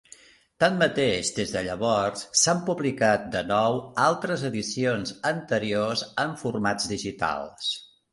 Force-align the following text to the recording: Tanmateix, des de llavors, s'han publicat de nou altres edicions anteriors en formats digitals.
Tanmateix, 0.61 1.27
des 1.39 1.51
de 1.55 1.61
llavors, 1.65 2.23
s'han 2.43 2.63
publicat 2.69 3.27
de 3.35 3.43
nou 3.49 3.77
altres 4.05 4.47
edicions 4.49 5.13
anteriors 5.33 6.03
en 6.25 6.35
formats 6.45 6.89
digitals. 6.95 7.69